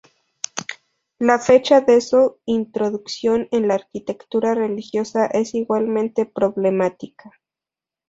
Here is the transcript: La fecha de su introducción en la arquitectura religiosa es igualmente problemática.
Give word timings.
La 1.19 1.37
fecha 1.37 1.79
de 1.81 2.01
su 2.01 2.39
introducción 2.45 3.47
en 3.51 3.67
la 3.67 3.75
arquitectura 3.75 4.55
religiosa 4.55 5.27
es 5.27 5.53
igualmente 5.53 6.25
problemática. 6.25 7.29